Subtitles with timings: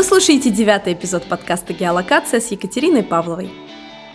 [0.00, 3.50] Вы слушаете девятый эпизод подкаста «Геолокация» с Екатериной Павловой.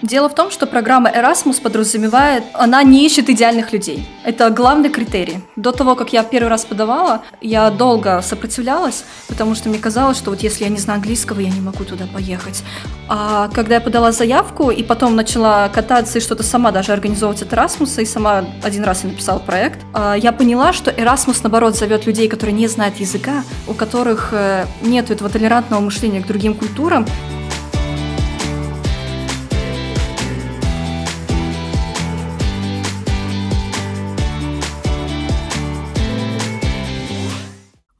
[0.02, 4.08] Дело в том, что программа Erasmus подразумевает, она не ищет идеальных людей.
[4.24, 5.40] Это главный критерий.
[5.56, 10.32] До того, как я первый раз подавала, я долго сопротивлялась, потому что мне казалось, что
[10.32, 12.64] вот если я не знаю английского, я не могу туда поехать.
[13.08, 17.54] А когда я подала заявку и потом начала кататься и что-то сама даже организовывать от
[17.54, 22.06] Erasmus, и сама один раз я написала проект, а, я поняла, что Erasmus, наоборот, зовет
[22.06, 27.06] людей, которые не знают языка, у которых э, нет этого толерантного мышления к другим культурам,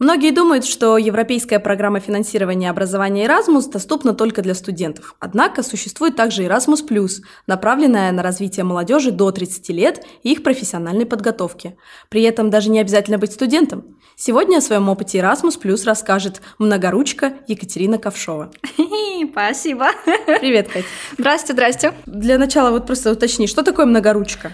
[0.06, 5.16] Многие думают, что европейская программа финансирования образования Erasmus доступна только для студентов.
[5.20, 7.10] Однако существует также Erasmus+,
[7.48, 11.76] направленная на развитие молодежи до 30 лет и их профессиональной подготовки.
[12.10, 13.98] При этом даже не обязательно быть студентом.
[14.16, 18.52] Сегодня о своем опыте Erasmus Plus расскажет многоручка Екатерина Ковшова.
[19.32, 19.88] Спасибо.
[20.28, 20.86] Привет, Кать.
[21.18, 21.94] Здрасте, здрасте.
[22.06, 24.52] Для начала вот просто уточни, что такое многоручка?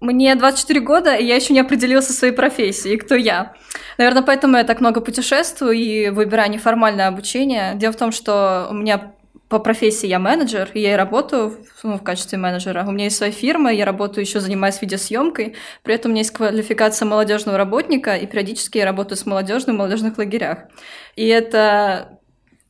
[0.00, 3.54] Мне 24 года, и я еще не определилась со своей профессией, кто я.
[3.98, 7.74] Наверное, поэтому я так много путешествую и выбираю неформальное обучение.
[7.74, 9.12] Дело в том, что у меня
[9.48, 12.84] по профессии я менеджер, и я и работаю ну, в качестве менеджера.
[12.86, 15.56] У меня есть своя фирма, я работаю еще занимаюсь видеосъемкой.
[15.82, 19.78] При этом у меня есть квалификация молодежного работника, и периодически я работаю с молодежью в
[19.78, 20.58] молодежных лагерях.
[21.16, 22.20] И это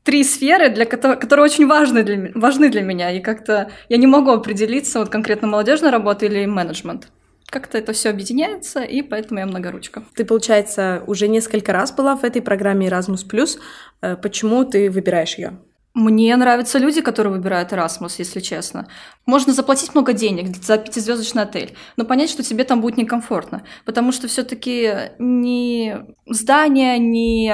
[0.03, 3.11] три сферы, для которых, которые очень важны для, важны для меня.
[3.11, 7.09] И как-то я не могу определиться, вот конкретно молодежная работа или менеджмент
[7.51, 10.05] как-то это все объединяется, и поэтому я многоручка.
[10.15, 13.59] Ты, получается, уже несколько раз была в этой программе Erasmus+.
[14.03, 15.59] Э, почему ты выбираешь ее?
[15.99, 18.87] Мне нравятся люди, которые выбирают Erasmus, если честно.
[19.27, 23.65] Можно заплатить много денег за пятизвездочный отель, но понять, что тебе там будет некомфортно.
[23.85, 27.53] Потому что все-таки не здание, не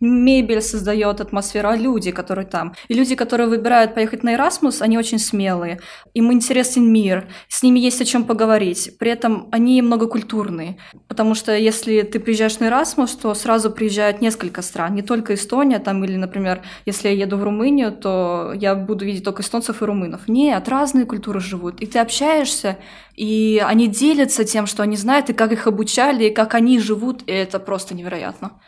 [0.00, 2.74] мебель создает атмосферу, а люди, которые там.
[2.88, 5.80] И люди, которые выбирают поехать на Erasmus, они очень смелые.
[6.14, 8.96] Им интересен мир, с ними есть о чем поговорить.
[8.98, 10.78] При этом они многокультурные.
[11.06, 14.94] Потому что если ты приезжаешь на Erasmus, то сразу приезжают несколько стран.
[14.94, 19.24] Не только Эстония, там, или, например, если я еду в Румынию, то я буду видеть
[19.24, 20.28] только эстонцев и румынов.
[20.28, 21.80] Нет, разные культуры живут.
[21.80, 22.78] И ты общаешься,
[23.14, 27.22] и они делятся тем, что они знают, и как их обучали, и как они живут,
[27.26, 28.60] и это просто невероятно.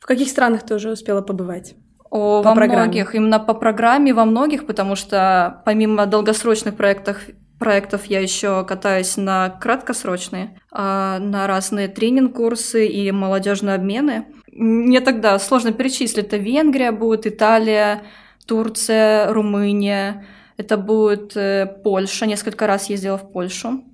[0.00, 1.74] В каких странах ты уже успела побывать?
[2.10, 2.82] О, по во программе?
[2.82, 7.18] многих, именно по программе во многих, потому что помимо долгосрочных проектов,
[7.58, 14.26] проектов я еще катаюсь на краткосрочные, а, на разные тренинг-курсы и молодежные обмены.
[14.54, 16.26] Мне тогда сложно перечислить.
[16.26, 18.04] Это Венгрия будет, Италия,
[18.46, 20.26] Турция, Румыния.
[20.56, 22.26] Это будет э, Польша.
[22.26, 23.84] Несколько раз ездила в Польшу.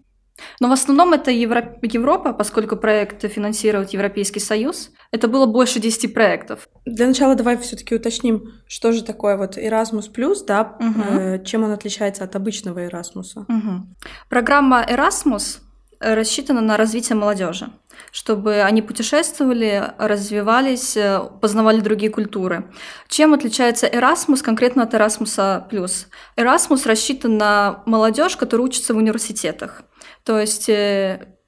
[0.60, 1.78] Но в основном это Евро...
[1.82, 4.90] Европа, поскольку проект финансирует Европейский Союз.
[5.12, 6.68] Это было больше 10 проектов.
[6.84, 10.10] Для начала давай все-таки уточним, что же такое вот Erasmus+,
[10.46, 11.18] да, угу.
[11.18, 13.36] э, чем он отличается от обычного Erasmus.
[13.36, 13.86] Угу.
[14.28, 15.58] Программа Erasmus
[16.00, 17.70] рассчитана на развитие молодежи,
[18.10, 22.70] чтобы они путешествовали, развивались, э, познавали другие культуры.
[23.08, 26.06] Чем отличается Erasmus конкретно от Erasmus+.
[26.36, 29.82] Erasmus рассчитан на молодежь, которая учится в университетах.
[30.24, 31.39] То есть э,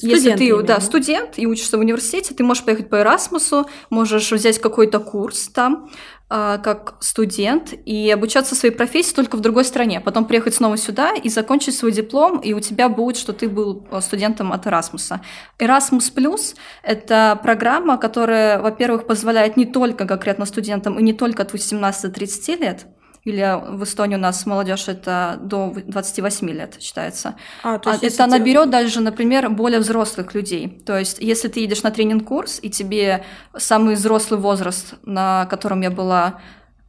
[0.00, 0.62] если ты именно.
[0.62, 5.48] да, студент и учишься в университете, ты можешь поехать по Эрасмусу, можешь взять какой-то курс
[5.48, 5.90] там,
[6.30, 10.00] э, как студент, и обучаться своей профессии только в другой стране.
[10.00, 13.86] Потом приехать снова сюда и закончить свой диплом, и у тебя будет, что ты был
[13.90, 15.18] э, студентом от Erasmus.
[15.58, 21.52] Erasmus Plus– это программа, которая, во-первых, позволяет не только конкретно студентам и не только от
[21.52, 22.86] 18 до 30 лет,
[23.24, 27.34] или в Эстонии у нас молодежь это до 28 лет считается.
[27.62, 30.82] А, то есть, а это она берет даже, например, более взрослых людей.
[30.86, 33.24] То есть, если ты едешь на тренинг-курс, и тебе
[33.56, 36.40] самый взрослый возраст, на котором я была,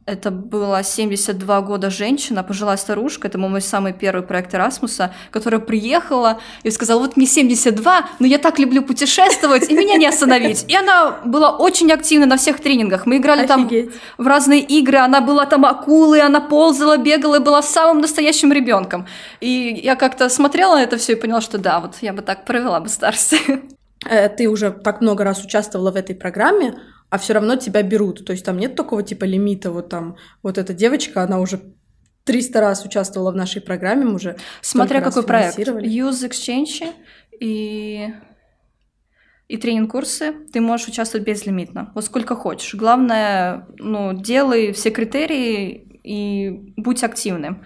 [0.06, 6.40] это была 72 года женщина, пожилая старушка, это мой самый первый проект Эрасмуса, которая приехала
[6.62, 10.64] и сказала, вот мне 72, но я так люблю путешествовать, и меня не остановить.
[10.68, 13.06] И она была очень активна на всех тренингах.
[13.06, 13.92] Мы играли Офигеть.
[13.92, 18.52] там в разные игры, она была там акулой, она ползала, бегала и была самым настоящим
[18.52, 19.06] ребенком.
[19.40, 22.44] И я как-то смотрела на это все и поняла, что да, вот я бы так
[22.44, 23.34] провела бы старость.
[24.08, 26.74] Э, ты уже так много раз участвовала в этой программе,
[27.10, 28.24] а все равно тебя берут.
[28.24, 31.60] То есть там нет такого типа лимита, вот там, вот эта девочка, она уже
[32.24, 35.58] 300 раз участвовала в нашей программе, мы уже Смотря какой проект.
[35.58, 36.92] Use Exchange
[37.40, 38.14] и
[39.48, 42.76] и тренинг-курсы ты можешь участвовать безлимитно, вот сколько хочешь.
[42.76, 47.64] Главное, ну, делай все критерии и будь активным.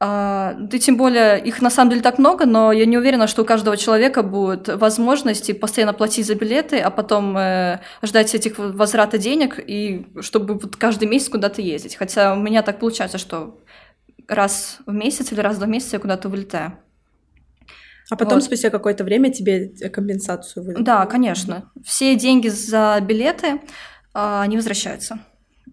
[0.00, 3.42] А, да тем более их на самом деле так много, но я не уверена, что
[3.42, 9.18] у каждого человека будет возможность постоянно платить за билеты, а потом э, ждать этих возврата
[9.18, 11.96] денег и чтобы вот каждый месяц куда-то ездить.
[11.96, 13.58] Хотя у меня так получается, что
[14.28, 16.78] раз в месяц или раз в два месяца я куда-то вылетаю.
[18.10, 18.44] А потом вот.
[18.44, 20.86] спустя какое-то время тебе компенсацию выдают?
[20.86, 21.72] Да, конечно.
[21.84, 23.60] Все деньги за билеты,
[24.14, 25.18] а, они возвращаются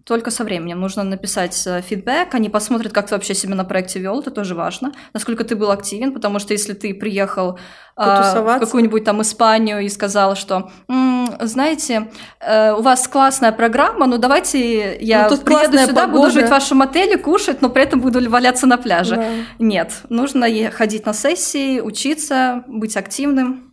[0.06, 0.80] только со временем.
[0.80, 4.54] Нужно написать э, фидбэк, они посмотрят, как ты вообще себя на проекте вел, это тоже
[4.54, 4.92] важно.
[5.12, 7.58] Насколько ты был активен, потому что если ты приехал
[7.96, 12.08] а, в какую-нибудь там Испанию и сказал, что, М, знаете,
[12.38, 16.12] э, у вас классная программа, ну давайте я ну, приеду сюда, погода.
[16.12, 19.16] буду жить в вашем отеле, кушать, но при этом буду валяться на пляже.
[19.16, 19.28] Да.
[19.58, 23.72] Нет, нужно ходить на сессии, учиться, быть активным,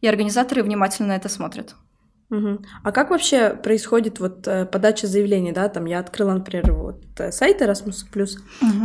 [0.00, 1.76] и организаторы внимательно это смотрят.
[2.32, 2.62] Угу.
[2.82, 7.30] А как вообще происходит вот э, подача заявлений, да, там я открыла, например, вот э,
[7.30, 8.06] сайт Erasmus+,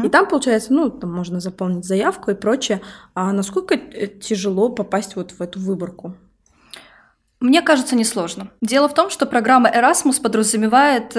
[0.04, 2.82] и там, получается, ну, там можно заполнить заявку и прочее,
[3.14, 6.14] а насколько э, тяжело попасть вот в эту выборку?
[7.40, 8.50] Мне кажется, несложно.
[8.62, 11.16] Дело в том, что программа Erasmus подразумевает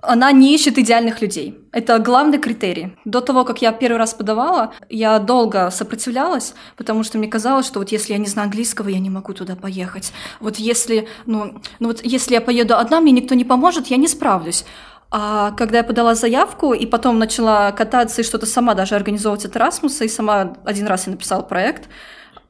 [0.00, 1.58] она не ищет идеальных людей.
[1.72, 2.96] Это главный критерий.
[3.04, 7.80] До того, как я первый раз подавала, я долго сопротивлялась, потому что мне казалось, что
[7.80, 10.12] вот если я не знаю английского, я не могу туда поехать.
[10.40, 14.08] Вот если, ну, ну вот если я поеду одна, мне никто не поможет, я не
[14.08, 14.64] справлюсь.
[15.10, 19.56] А когда я подала заявку и потом начала кататься и что-то сама даже организовывать от
[19.56, 21.88] Erasmus, и сама один раз я написала проект,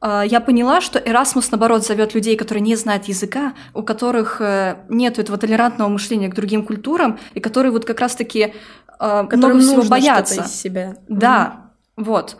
[0.01, 5.19] я поняла, что Erasmus, наоборот, зовет людей, которые не знают языка, у которых э, нет
[5.19, 8.53] этого толерантного мышления к другим культурам, и которые вот как раз-таки
[8.99, 10.43] а, много всего боятся.
[10.43, 10.97] из себя.
[11.07, 12.03] Да, mm-hmm.
[12.03, 12.37] вот.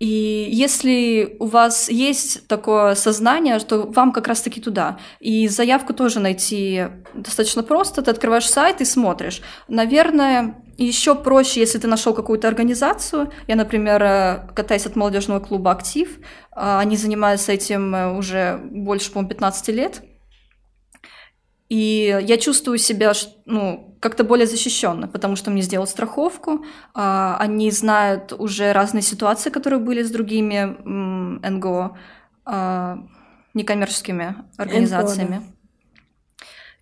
[0.00, 4.98] И если у вас есть такое сознание, что вам как раз-таки туда.
[5.20, 8.02] И заявку тоже найти достаточно просто.
[8.02, 9.40] Ты открываешь сайт и смотришь.
[9.68, 13.30] Наверное, еще проще, если ты нашел какую-то организацию.
[13.46, 16.18] Я, например, э, катаюсь от молодежного клуба «Актив».
[16.50, 20.02] А, они занимаются этим э, уже больше, по-моему, 15 лет.
[21.68, 23.12] И я чувствую себя
[23.46, 29.50] ну, как-то более защищенно, потому что мне сделал страховку, а, они знают уже разные ситуации,
[29.50, 30.76] которые были с другими
[31.48, 31.96] НГО,
[32.44, 32.98] а,
[33.54, 35.36] некоммерческими организациями.
[35.36, 35.54] НГО, да.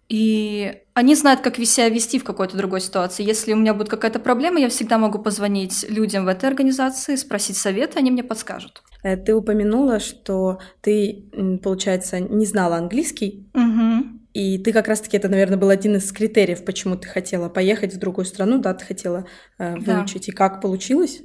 [0.09, 3.25] И они знают, как себя вести в какой-то другой ситуации.
[3.25, 7.57] Если у меня будет какая-то проблема, я всегда могу позвонить людям в этой организации, спросить
[7.57, 8.83] совет, они мне подскажут.
[9.03, 11.31] Э, ты упомянула, что ты,
[11.63, 13.49] получается, не знала английский.
[13.55, 14.22] Угу.
[14.35, 17.99] И ты как раз-таки, это, наверное, был один из критериев, почему ты хотела поехать в
[17.99, 19.27] другую страну, да, ты хотела
[19.59, 20.27] э, выучить.
[20.27, 20.33] Да.
[20.33, 21.23] И как получилось?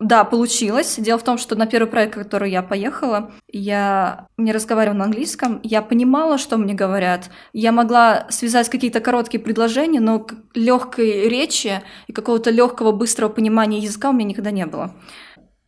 [0.00, 0.96] Да, получилось.
[0.98, 5.60] Дело в том, что на первый проект, который я поехала, я не разговаривала на английском,
[5.62, 7.30] я понимала, что мне говорят.
[7.52, 14.08] Я могла связать какие-то короткие предложения, но легкой речи и какого-то легкого быстрого понимания языка
[14.08, 14.94] у меня никогда не было.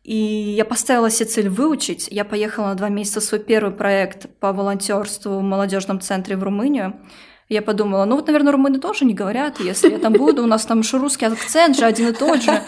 [0.03, 2.07] И я поставила себе цель выучить.
[2.11, 6.99] Я поехала на два месяца свой первый проект по волонтерству в молодежном центре в Румынию.
[7.49, 10.65] Я подумала, ну вот, наверное, румыны тоже не говорят, если я там буду, у нас
[10.65, 12.61] там еще русский акцент же один и тот же.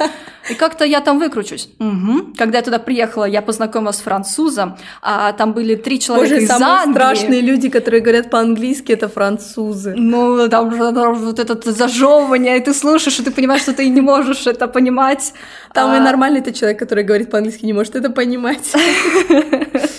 [0.49, 1.69] И как-то я там выкручусь.
[1.79, 2.35] Угу.
[2.37, 6.47] Когда я туда приехала, я познакомилась с французом, а там были три человека Боже, из
[6.47, 6.93] самые Англии.
[6.93, 9.95] страшные люди, которые говорят по-английски, это французы.
[9.95, 14.45] Ну, там вот это зажевывание, и ты слушаешь, и ты понимаешь, что ты не можешь
[14.45, 15.33] это понимать.
[15.73, 15.97] Там а...
[15.97, 18.73] и нормальный ты человек, который говорит по-английски, не может это понимать.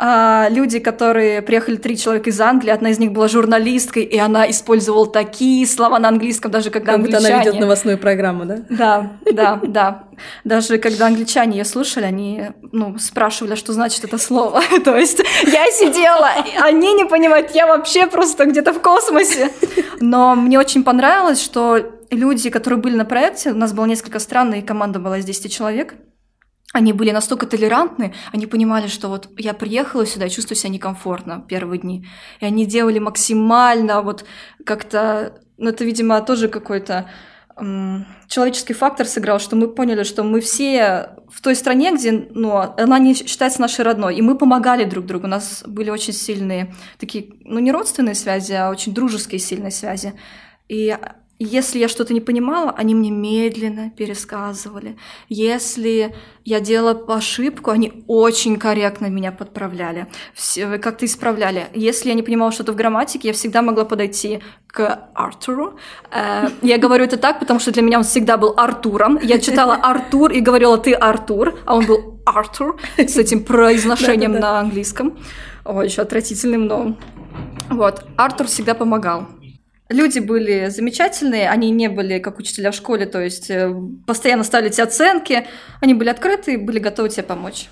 [0.00, 4.48] а, люди, которые приехали три человека из Англии, одна из них была журналисткой, и она
[4.48, 7.22] использовала такие слова на английском, даже когда как англичане...
[7.24, 8.58] будто она ведет новостную программу, да?
[8.70, 10.04] Да, да, да.
[10.44, 14.62] Даже когда англичане ее слушали, они ну, спрашивали, что значит это слово.
[14.84, 16.30] То есть я сидела,
[16.62, 19.50] они не понимают, я вообще просто где-то в космосе.
[19.98, 24.54] Но мне очень понравилось, что люди, которые были на проекте, у нас было несколько стран,
[24.54, 25.94] и команда была из 10 человек,
[26.74, 31.80] они были настолько толерантны, они понимали, что вот я приехала сюда чувствую себя некомфортно первые
[31.80, 32.06] дни.
[32.40, 34.24] И они делали максимально вот
[34.64, 37.08] как-то, ну это, видимо, тоже какой-то
[38.28, 43.00] человеческий фактор сыграл, что мы поняли, что мы все в той стране, где, ну, она
[43.00, 45.26] не считается нашей родной, и мы помогали друг другу.
[45.26, 50.14] У нас были очень сильные такие, ну, не родственные связи, а очень дружеские сильные связи.
[50.68, 50.96] И
[51.38, 54.96] если я что-то не понимала, они мне медленно пересказывали.
[55.28, 56.14] Если
[56.44, 60.08] я делала ошибку, они очень корректно меня подправляли,
[60.80, 61.68] как-то исправляли.
[61.74, 65.78] Если я не понимала что-то в грамматике, я всегда могла подойти к Артуру.
[66.10, 69.18] Э, я говорю это так, потому что для меня он всегда был Артуром.
[69.22, 74.58] Я читала Артур и говорила «ты Артур», а он был Артур с этим произношением на
[74.58, 75.16] английском.
[75.64, 76.96] Ой, еще отвратительным, но...
[77.70, 79.28] Вот, Артур всегда помогал.
[79.88, 83.74] Люди были замечательные, они не были как учителя в школе, то есть э,
[84.06, 85.46] постоянно ставили тебе оценки,
[85.80, 87.68] они были открыты и были готовы тебе помочь.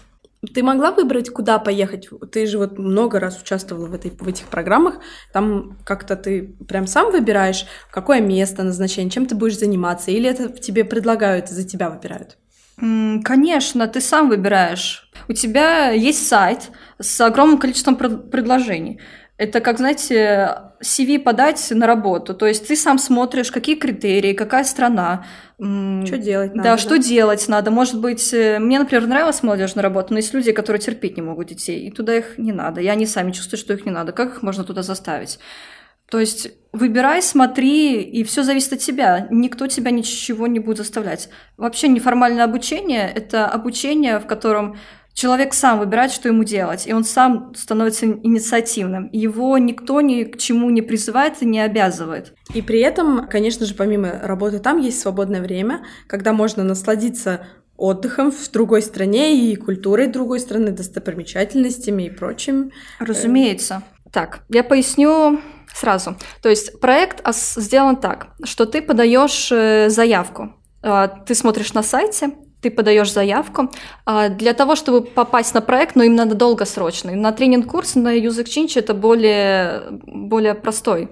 [0.54, 2.08] Ты могла выбрать, куда поехать?
[2.32, 5.00] Ты же вот много раз участвовала в, этой, в этих программах.
[5.32, 10.48] Там как-то ты прям сам выбираешь, какое место назначение, чем ты будешь заниматься, или это
[10.48, 12.38] тебе предлагают за тебя выбирают?
[12.78, 15.10] Конечно, ты сам выбираешь.
[15.28, 19.00] У тебя есть сайт с огромным количеством предложений.
[19.38, 22.34] Это как, знаете, CV подать на работу.
[22.34, 25.26] То есть ты сам смотришь, какие критерии, какая страна.
[25.58, 26.70] Что делать надо.
[26.70, 27.70] Да, что делать надо.
[27.70, 31.48] Может быть, э, мне, например, нравилась молодежная работа, но есть люди, которые терпеть не могут
[31.48, 32.80] детей, и туда их не надо.
[32.80, 34.12] И они сами чувствуют, что их не надо.
[34.12, 35.38] Как их можно туда заставить?
[36.10, 39.26] То есть выбирай, смотри, и все зависит от тебя.
[39.30, 41.28] Никто тебя ничего не будет заставлять.
[41.56, 44.76] Вообще неформальное обучение– это обучение, в котором
[45.16, 49.08] человек сам выбирает, что ему делать, и он сам становится инициативным.
[49.12, 52.34] Его никто ни к чему не призывает и не обязывает.
[52.54, 57.46] И при этом, конечно же, помимо работы там есть свободное время, когда можно насладиться
[57.76, 62.70] отдыхом в другой стране и культурой другой страны, достопримечательностями и прочим.
[62.98, 63.82] Разумеется.
[64.12, 65.40] Так, я поясню
[65.74, 66.16] сразу.
[66.42, 67.22] То есть проект
[67.56, 70.54] сделан так, что ты подаешь э, заявку.
[70.82, 73.70] А, ты смотришь на сайте, ты подаешь заявку.
[74.04, 77.14] А, для того, чтобы попасть на проект, но ну, им надо долгосрочный.
[77.14, 81.08] На тренинг-курс на Use Exchange это более, более простой,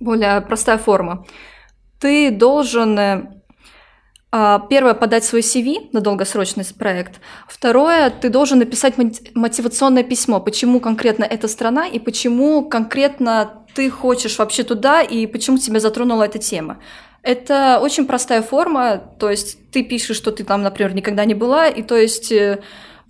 [0.00, 1.24] более простая форма.
[2.00, 3.40] Ты должен э,
[4.32, 7.20] а, Первое, подать свой CV на долгосрочный проект.
[7.48, 8.94] Второе, ты должен написать
[9.34, 15.58] мотивационное письмо, почему конкретно эта страна и почему конкретно ты хочешь вообще туда и почему
[15.58, 16.78] тебя затронула эта тема.
[17.22, 21.68] Это очень простая форма, то есть ты пишешь, что ты там, например, никогда не была,
[21.68, 22.60] и то есть э,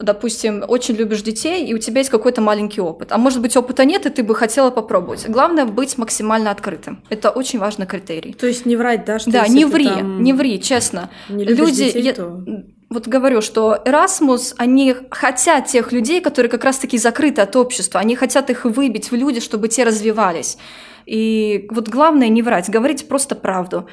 [0.00, 3.12] допустим, очень любишь детей, и у тебя есть какой-то маленький опыт.
[3.12, 5.28] А может быть, опыта нет, и ты бы хотела попробовать.
[5.28, 7.02] Главное быть максимально открытым.
[7.10, 8.32] Это очень важный критерий.
[8.32, 9.18] То есть не врать, да?
[9.18, 11.10] Что да, не ври, не ври, честно.
[11.28, 12.14] Не Люди, детей, я...
[12.14, 12.42] то...
[12.90, 18.16] вот говорю, что Erasmus, они хотят тех людей, которые как раз-таки закрыты от общества, они
[18.16, 20.58] хотят их выбить в люди, чтобы те развивались.
[21.06, 23.88] И вот главное не врать, говорить просто правду.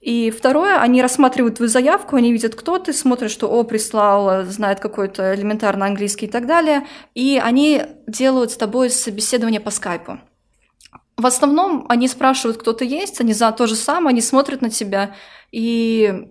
[0.00, 4.78] И второе, они рассматривают твою заявку, они видят, кто ты, смотрят, что, о, прислал, знает
[4.78, 10.20] какой-то элементарно английский и так далее, и они делают с тобой собеседование по скайпу.
[11.16, 14.70] В основном они спрашивают, кто ты есть, они за то же самое, они смотрят на
[14.70, 15.16] тебя,
[15.50, 16.30] и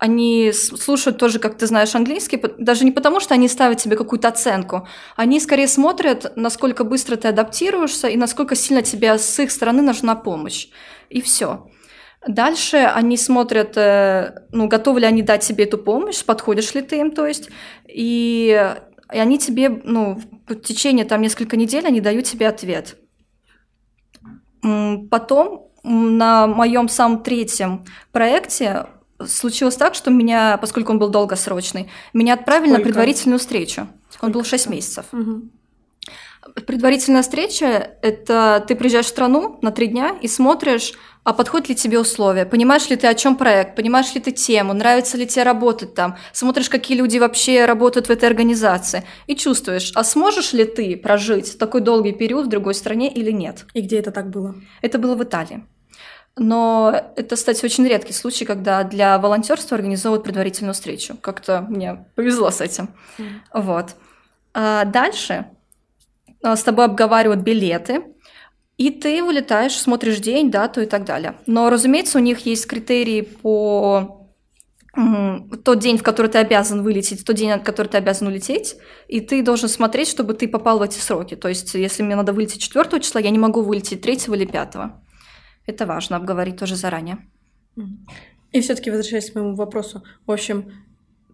[0.00, 4.28] они слушают тоже, как ты знаешь, английский, даже не потому, что они ставят тебе какую-то
[4.28, 9.82] оценку, они скорее смотрят, насколько быстро ты адаптируешься и насколько сильно тебе с их стороны
[9.82, 10.68] нужна помощь.
[11.10, 11.68] И все.
[12.26, 17.00] Дальше они смотрят, э, ну, готовы ли они дать тебе эту помощь, подходишь ли ты
[17.00, 17.50] им, то есть,
[17.86, 18.74] и,
[19.12, 22.96] и они тебе, ну, в течение там несколько недель они дают тебе ответ.
[25.10, 28.86] Потом на моем самом третьем проекте
[29.26, 32.78] случилось так, что меня, поскольку он был долгосрочный, меня отправили Сколько?
[32.78, 33.88] на предварительную встречу.
[34.08, 34.24] Сколько?
[34.24, 35.06] Он был 6 месяцев.
[35.12, 35.42] Угу.
[36.66, 41.74] Предварительная встреча– это ты приезжаешь в страну на три дня и смотришь, а подходят ли
[41.74, 45.42] тебе условия, понимаешь ли ты, о чем проект, понимаешь ли ты тему, нравится ли тебе
[45.42, 50.64] работать там, смотришь, какие люди вообще работают в этой организации, и чувствуешь, а сможешь ли
[50.64, 53.66] ты прожить такой долгий период в другой стране или нет.
[53.74, 54.54] И где это так было?
[54.80, 55.62] Это было в Италии.
[56.36, 61.16] Но это, кстати, очень редкий случай, когда для волонтерства организовывают предварительную встречу.
[61.20, 62.90] Как-то мне повезло с этим.
[63.18, 63.24] Mm.
[63.54, 63.96] Вот.
[64.54, 65.46] А дальше
[66.42, 68.04] а, с тобой обговаривают билеты,
[68.78, 71.34] и ты вылетаешь, смотришь день, дату и так далее.
[71.46, 74.16] Но, разумеется, у них есть критерии по
[75.64, 79.20] тот день, в который ты обязан вылететь, тот день, в который ты обязан улететь, и
[79.20, 81.36] ты должен смотреть, чтобы ты попал в эти сроки.
[81.36, 84.74] То есть, если мне надо вылететь 4 числа, я не могу вылететь 3 или 5.
[85.70, 87.18] Это важно обговорить тоже заранее.
[88.52, 90.72] И все-таки возвращаясь к моему вопросу, в общем,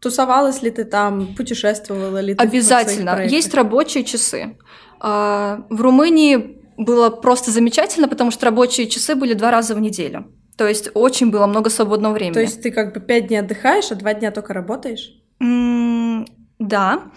[0.01, 2.45] тусовалась ли ты там, путешествовала ли ты?
[2.45, 3.25] Обязательно.
[3.25, 4.59] Есть рабочие часы.
[5.01, 10.27] А, в Румынии было просто замечательно, потому что рабочие часы были два раза в неделю.
[10.57, 12.35] То есть очень было много свободного времени.
[12.35, 15.15] То есть ты как бы пять дней отдыхаешь, а два дня только работаешь?
[15.43, 16.27] Mm,
[16.59, 17.11] да.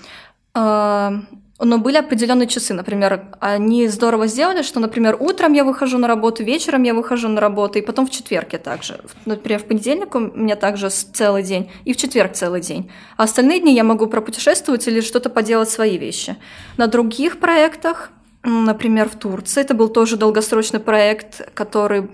[1.62, 2.74] Но были определенные часы.
[2.74, 7.42] Например, они здорово сделали, что, например, утром я выхожу на работу, вечером я выхожу на
[7.42, 9.02] работу, и потом в четверг я также.
[9.26, 12.90] Например, в понедельник у меня также целый день, и в четверг целый день.
[13.18, 16.38] А остальные дни я могу пропутешествовать или что-то поделать свои вещи.
[16.78, 18.12] На других проектах,
[18.44, 22.10] например, в Турции, это был тоже долгосрочный проект, который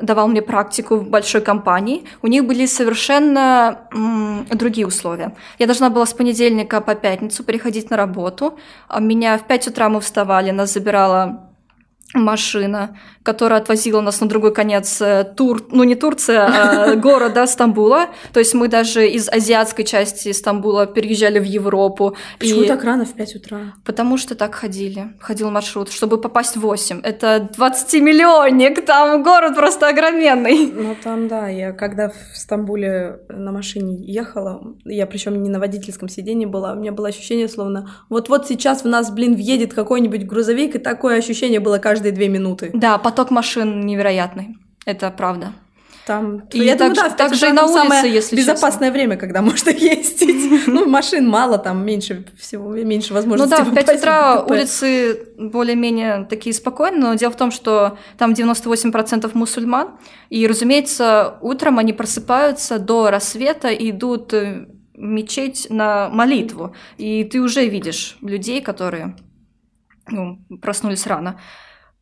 [0.00, 5.34] давал мне практику в большой компании, у них были совершенно м, другие условия.
[5.58, 8.58] Я должна была с понедельника по пятницу приходить на работу.
[8.88, 11.51] А меня в 5 утра мы вставали, нас забирала
[12.14, 18.08] машина, которая отвозила нас на другой конец э, Тур, ну не Турция, а города Стамбула.
[18.32, 22.16] То есть мы даже из азиатской части Стамбула переезжали в Европу.
[22.38, 22.68] Почему и...
[22.68, 23.58] так рано в 5 утра?
[23.84, 25.14] Потому что так ходили.
[25.20, 27.00] Ходил маршрут, чтобы попасть в 8.
[27.02, 30.72] Это 20-миллионник, там город просто огроменный.
[30.72, 36.08] Ну там, да, я когда в Стамбуле на машине ехала, я причем не на водительском
[36.08, 40.74] сидении была, у меня было ощущение, словно вот-вот сейчас в нас, блин, въедет какой-нибудь грузовик,
[40.74, 42.70] и такое ощущение было каждый каждые две минуты.
[42.74, 44.56] Да, поток машин невероятный.
[44.84, 45.52] Это правда.
[46.04, 48.90] Там, и я так, думаю, да, так же и на улице, самое если безопасное честно.
[48.90, 50.42] время, когда можно ездить.
[50.66, 53.56] Ну, машин мало, там меньше всего, меньше возможностей.
[53.56, 58.32] Ну да, в 5 утра улицы более-менее такие спокойные, но дело в том, что там
[58.32, 59.90] 98% мусульман,
[60.28, 67.40] и, разумеется, утром они просыпаются до рассвета и идут в мечеть на молитву, и ты
[67.40, 69.14] уже видишь людей, которые
[70.08, 71.40] ну, проснулись рано.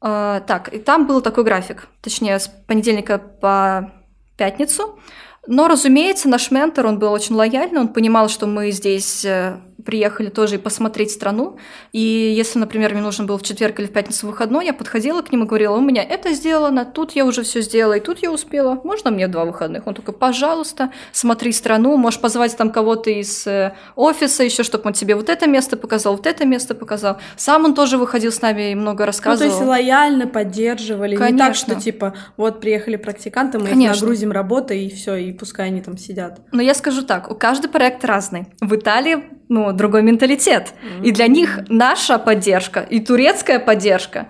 [0.03, 3.93] Uh, так, и там был такой график, точнее, с понедельника по
[4.39, 4.99] пятницу.
[5.47, 10.29] Но, разумеется, наш ментор, он был очень лояльный, он понимал, что мы здесь э, приехали
[10.29, 11.57] тоже и посмотреть страну.
[11.93, 15.33] И если, например, мне нужен был в четверг или в пятницу выходной, я подходила к
[15.33, 18.31] нему и говорила, у меня это сделано, тут я уже все сделала, и тут я
[18.31, 19.87] успела, можно мне два выходных?
[19.87, 24.93] Он такой, пожалуйста, смотри страну, можешь позвать там кого-то из э, офиса еще, чтобы он
[24.93, 27.19] тебе вот это место показал, вот это место показал.
[27.37, 29.51] Сам он тоже выходил с нами и много рассказывал.
[29.51, 31.33] Ну, то есть лояльно поддерживали, Конечно.
[31.33, 33.95] не так, что типа, вот приехали практиканты, мы Конечно.
[33.95, 36.41] их нагрузим работой, и все, и пускай они там сидят.
[36.53, 38.47] Но я скажу так, у каждый проект разный.
[38.61, 40.73] В Италии ну, другой менталитет.
[40.73, 41.05] Mm-hmm.
[41.05, 44.29] И для них наша поддержка и турецкая поддержка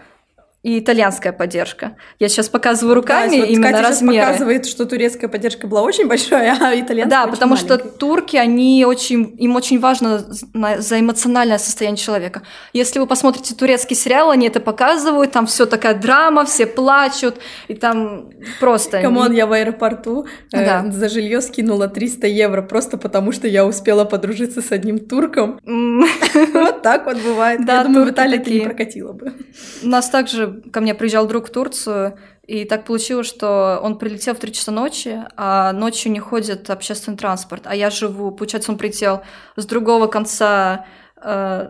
[0.62, 1.96] и итальянская поддержка.
[2.18, 4.26] Я сейчас показываю руками да, вот именно Катя размеры.
[4.26, 7.78] показывает, что турецкая поддержка была очень большая, а итальянская Да, очень потому маленькая.
[7.78, 12.42] что турки, они очень, им очень важно за эмоциональное состояние человека.
[12.74, 17.36] Если вы посмотрите турецкий сериал, они это показывают, там все такая драма, все плачут,
[17.68, 19.00] и там просто...
[19.00, 20.84] Come on, я в аэропорту э, да.
[20.86, 25.58] э, за жилье скинула 300 евро, просто потому что я успела подружиться с одним турком.
[26.52, 27.60] Вот так вот бывает.
[27.66, 29.32] Я думаю, в Италии это не прокатило бы.
[29.82, 34.34] У нас также ко мне приезжал друг в Турцию, и так получилось, что он прилетел
[34.34, 37.62] в 3 часа ночи, а ночью не ходит общественный транспорт.
[37.66, 39.22] А я живу, получается, он прилетел
[39.56, 40.86] с другого конца
[41.22, 41.68] э,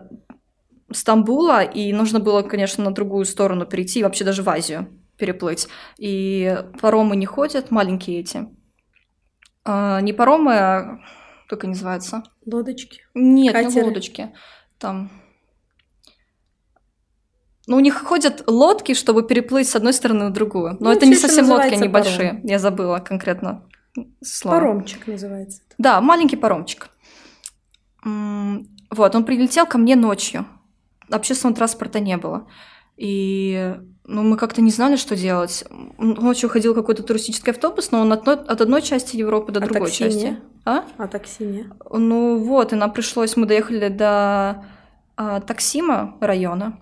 [0.91, 5.67] Стамбула, и нужно было, конечно, на другую сторону перейти, вообще даже в Азию переплыть.
[5.99, 8.47] И паромы не ходят, маленькие эти.
[9.65, 10.99] Э, не паромы, а
[11.47, 12.23] как они называются?
[12.45, 13.01] Лодочки.
[13.13, 13.73] Нет, Катеры.
[13.73, 14.33] не лодочки.
[14.79, 15.11] Там
[17.67, 20.77] ну, у них ходят лодки, чтобы переплыть с одной стороны на другую.
[20.79, 22.41] Но ну, это не совсем лодки, они большие.
[22.43, 23.63] Я забыла конкретно
[24.23, 24.55] слово.
[24.55, 25.61] Паромчик называется.
[25.77, 26.89] Да, маленький паромчик.
[28.03, 30.45] Вот, он прилетел ко мне ночью.
[31.09, 32.47] Общественного транспорта не было.
[32.97, 35.63] И ну, мы как-то не знали, что делать.
[35.97, 39.87] Ночью ходил какой-то туристический автобус, но он от, от одной части Европы до а другой
[39.87, 40.25] такси части.
[40.25, 40.39] Не?
[40.65, 40.83] А?
[40.97, 41.65] А такси не?
[41.91, 44.65] Ну вот, и нам пришлось, мы доехали до
[45.15, 46.77] а, Таксима района.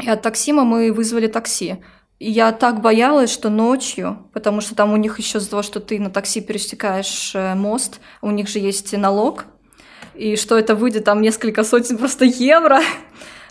[0.00, 1.76] И от таксима мы вызвали такси.
[2.18, 5.80] И я так боялась, что ночью, потому что там у них еще из-за того, что
[5.80, 9.46] ты на такси пересекаешь э, мост, у них же есть налог,
[10.14, 12.80] и что это выйдет там несколько сотен просто евро.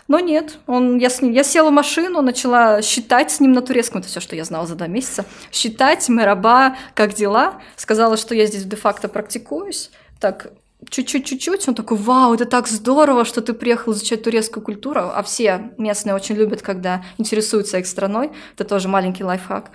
[0.06, 3.62] Но нет, он, я, с ним, я села в машину, начала считать с ним на
[3.62, 8.34] турецком, это все, что я знала за два месяца, считать, мераба, как дела, сказала, что
[8.34, 10.52] я здесь де-факто практикуюсь, так
[10.88, 15.72] чуть-чуть-чуть-чуть, он такой, вау, это так здорово, что ты приехал изучать турецкую культуру, а все
[15.78, 19.70] местные очень любят, когда интересуются их страной, это тоже маленький лайфхак.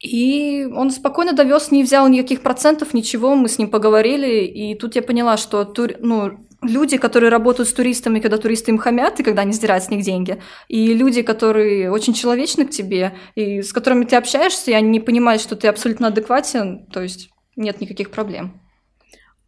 [0.00, 4.96] И он спокойно довез, не взял никаких процентов, ничего, мы с ним поговорили, и тут
[4.96, 5.90] я поняла, что тур...
[6.00, 9.90] ну, люди, которые работают с туристами, когда туристы им хамят, и когда они сдирают с
[9.90, 14.74] них деньги, и люди, которые очень человечны к тебе, и с которыми ты общаешься, и
[14.74, 18.60] они не понимают, что ты абсолютно адекватен, то есть нет никаких проблем.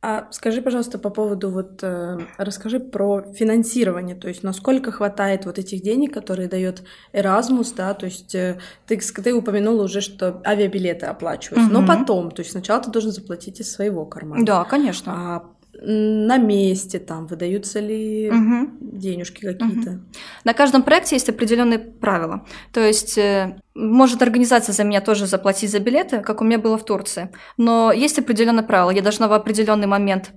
[0.04, 5.60] А скажи, пожалуйста, по поводу вот э, расскажи про финансирование, то есть насколько хватает вот
[5.60, 11.06] этих денег, которые дает Erasmus, да, то есть э, ты, ты упомянула уже, что авиабилеты
[11.06, 11.80] оплачиваются, угу.
[11.80, 14.44] но потом, то есть сначала ты должен заплатить из своего кармана.
[14.44, 15.12] Да, конечно.
[15.14, 15.44] А
[15.84, 18.70] на месте там выдаются ли угу.
[18.80, 19.90] денежки какие-то?
[19.90, 20.00] Угу.
[20.44, 22.46] На каждом проекте есть определенные правила.
[22.72, 26.78] То есть э, может организация за меня тоже заплатить за билеты, как у меня было
[26.78, 27.30] в Турции.
[27.56, 28.90] Но есть определенные правила.
[28.90, 30.32] Я должна в определенный момент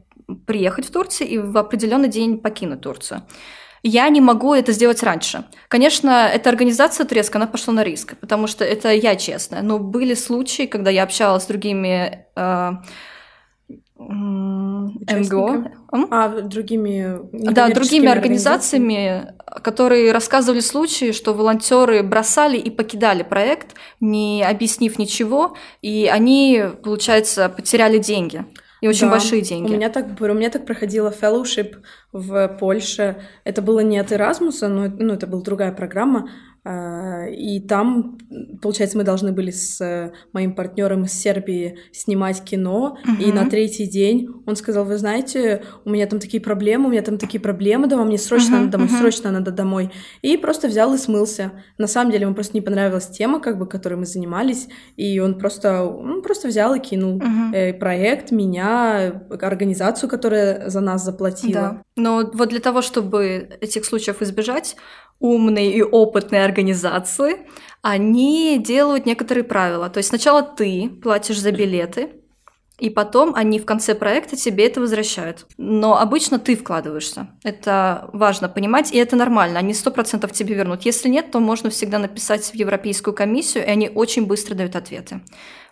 [0.47, 3.21] приехать в Турцию и в определенный день покинуть Турцию.
[3.83, 5.45] Я не могу это сделать раньше.
[5.67, 9.61] Конечно, эта организация турецкая, она пошла на риск, потому что это я честная.
[9.61, 12.71] Но были случаи, когда я общалась с другими э,
[13.97, 15.71] МГО.
[16.11, 24.43] А другими Да, другими организациями, которые рассказывали случаи, что волонтеры бросали и покидали проект, не
[24.43, 28.45] объяснив ничего, и они, получается, потеряли деньги.
[28.81, 29.71] И очень да, большие деньги.
[29.71, 31.77] У меня так, у меня так проходила fellowship
[32.11, 33.15] в Польше.
[33.43, 36.29] Это было не от Erasmus, но ну, это была другая программа.
[36.67, 38.17] А, и там,
[38.59, 42.97] получается, мы должны были с э, моим партнером из Сербии снимать кино.
[43.05, 43.23] Uh-huh.
[43.23, 47.03] И на третий день он сказал: Вы знаете, у меня там такие проблемы, у меня
[47.03, 48.59] там такие проблемы дома, мне срочно uh-huh.
[48.61, 48.99] надо домой, uh-huh.
[48.99, 49.91] срочно надо домой.
[50.23, 51.51] И просто взял и смылся.
[51.77, 54.67] На самом деле, ему просто не понравилась тема, как бы, которой мы занимались.
[54.95, 57.77] И он просто, он просто взял и кинул uh-huh.
[57.77, 61.53] проект, меня, организацию, которая за нас заплатила.
[61.53, 61.81] Да.
[61.95, 64.75] Но вот для того, чтобы этих случаев избежать,
[65.19, 67.47] умные и опытные организации,
[67.81, 69.89] они делают некоторые правила.
[69.89, 72.09] То есть сначала ты платишь за билеты,
[72.77, 75.45] и потом они в конце проекта тебе это возвращают.
[75.57, 77.29] Но обычно ты вкладываешься.
[77.43, 79.59] Это важно понимать, и это нормально.
[79.59, 80.81] Они сто процентов тебе вернут.
[80.81, 85.21] Если нет, то можно всегда написать в Европейскую комиссию, и они очень быстро дают ответы.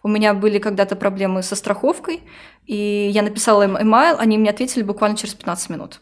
[0.01, 2.21] У меня были когда-то проблемы со страховкой,
[2.65, 5.99] и я написала им email, они мне ответили буквально через 15 минут.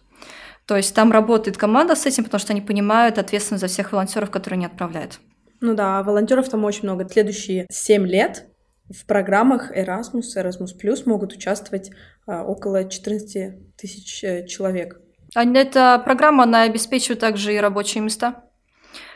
[0.65, 4.31] То есть там работает команда с этим, потому что они понимают ответственность за всех волонтеров,
[4.31, 5.19] которые они отправляют.
[5.59, 7.07] Ну да, волонтеров там очень много.
[7.07, 8.47] Следующие 7 лет
[8.89, 11.91] в программах Erasmus, Erasmus Plus могут участвовать
[12.25, 14.99] а, около 14 тысяч э, человек.
[15.33, 18.43] А эта программа, она обеспечивает также и рабочие места.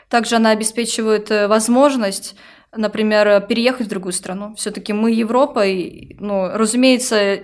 [0.08, 2.36] Также она обеспечивает э, возможность
[2.74, 4.54] например, переехать в другую страну.
[4.56, 7.38] Все-таки мы Европа, и, ну, разумеется,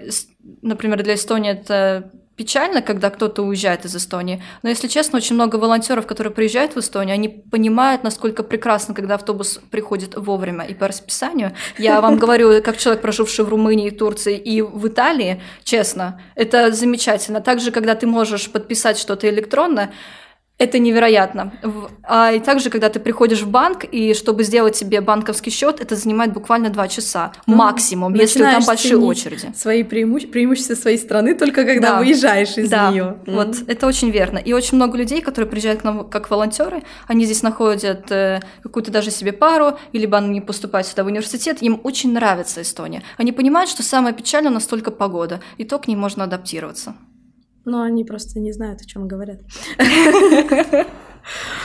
[0.61, 4.43] например, для Эстонии это печально, когда кто-то уезжает из Эстонии.
[4.63, 9.17] Но, если честно, очень много волонтеров, которые приезжают в Эстонию, они понимают, насколько прекрасно, когда
[9.17, 11.53] автобус приходит вовремя и по расписанию.
[11.79, 17.41] Я вам говорю, как человек, проживший в Румынии, Турции и в Италии, честно, это замечательно.
[17.41, 19.93] Также, когда ты можешь подписать что-то электронно,
[20.63, 21.53] это невероятно.
[22.03, 25.97] А и также, когда ты приходишь в банк, и чтобы сделать себе банковский счет, это
[25.97, 29.53] занимает буквально два часа ну, максимум, если там большие очереди.
[29.55, 30.27] Свои преимуще...
[30.27, 31.99] преимущества своей страны только когда да.
[31.99, 32.91] выезжаешь из да.
[32.91, 33.17] нее.
[33.27, 33.65] Вот mm-hmm.
[33.69, 34.39] это очень верно.
[34.39, 38.91] И очень много людей, которые приезжают к нам как волонтеры, они здесь находят э, какую-то
[38.91, 43.03] даже себе пару, или либо они поступают сюда в университет, им очень нравится Эстония.
[43.17, 46.95] Они понимают, что самое печальное у нас только погода, и то к ней можно адаптироваться.
[47.65, 49.41] Ну, они просто не знают, о чем говорят.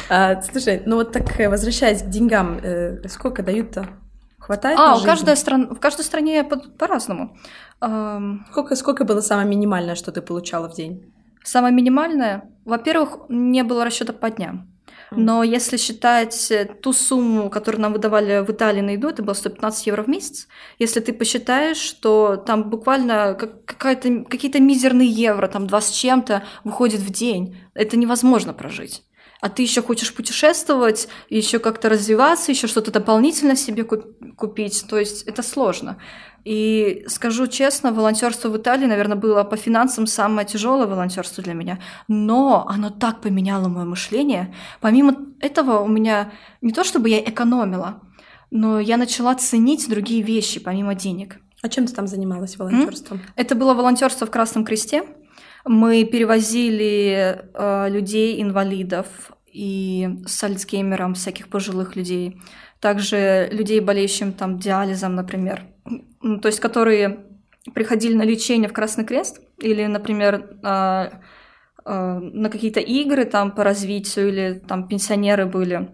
[0.08, 3.88] А, слушай, ну вот так э, возвращаясь к деньгам, э, сколько дают-то?
[4.38, 4.78] Хватает?
[4.80, 7.36] А, у каждой стран, в каждой стране по-разному.
[8.52, 11.12] Сколько, сколько было самое минимальное, что ты получала в день?
[11.44, 14.77] Самое минимальное, во-первых, не было расчета по дням.
[15.12, 19.34] Но если считать э, ту сумму, которую нам выдавали в Италии на еду, это было
[19.34, 20.48] 115 евро в месяц.
[20.80, 27.10] Если ты посчитаешь, что там буквально какие-то мизерные евро, там два с чем-то, выходит в
[27.12, 29.04] день, это невозможно прожить
[29.40, 35.24] а ты еще хочешь путешествовать, еще как-то развиваться, еще что-то дополнительно себе купить, то есть
[35.24, 36.02] это сложно.
[36.48, 41.80] И скажу честно, волонтерство в Италии, наверное, было по финансам самое тяжелое волонтерство для меня.
[42.08, 44.56] Но оно так поменяло мое мышление.
[44.80, 46.32] Помимо этого, у меня
[46.62, 48.02] не то чтобы я экономила,
[48.50, 51.36] но я начала ценить другие вещи помимо денег.
[51.62, 53.20] А чем ты там занималась волонтерством?
[53.36, 55.04] Это было волонтерство в Красном Кресте.
[55.66, 59.08] Мы перевозили э, людей, инвалидов
[59.52, 62.42] и с Альцгеймером, всяких пожилых людей.
[62.80, 65.66] Также людей, болеющим там диализом, например.
[66.22, 67.26] То есть, которые
[67.74, 71.10] приходили на лечение в Красный Крест или, например, э,
[71.86, 75.90] э, на какие-то игры там по развитию или там пенсионеры были,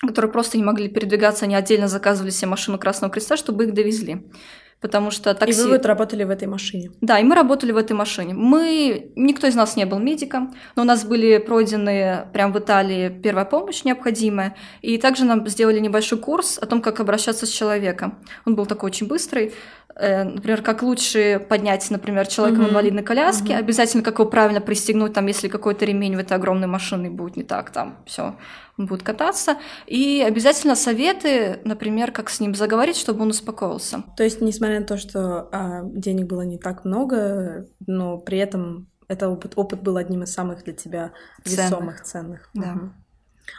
[0.00, 4.30] которые просто не могли передвигаться, они отдельно заказывали себе машину Красного Креста, чтобы их довезли
[4.80, 5.60] потому что такси...
[5.60, 6.90] И вы вот работали в этой машине?
[7.00, 8.34] Да, и мы работали в этой машине.
[8.34, 9.12] Мы...
[9.16, 13.44] Никто из нас не был медиком, но у нас были пройдены прямо в Италии первая
[13.44, 18.18] помощь необходимая, и также нам сделали небольшой курс о том, как обращаться с человеком.
[18.44, 19.52] Он был такой очень быстрый,
[19.98, 22.66] Э, например, как лучше поднять, например, человека mm-hmm.
[22.66, 23.58] в инвалидной коляске, mm-hmm.
[23.58, 27.42] обязательно как его правильно пристегнуть, там, если какой-то ремень в этой огромной машине будет не
[27.42, 28.36] так, там, все,
[28.78, 29.58] он будет кататься.
[29.86, 34.04] И обязательно советы, например, как с ним заговорить, чтобы он успокоился.
[34.16, 38.88] То есть, несмотря на то, что а, денег было не так много, но при этом
[39.08, 41.12] это опыт, опыт был одним из самых для тебя
[41.44, 42.50] весомых, ценных.
[42.50, 42.50] ценных.
[42.54, 42.72] Да.
[42.72, 42.92] Угу.